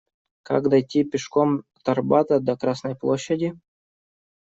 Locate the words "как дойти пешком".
0.41-1.63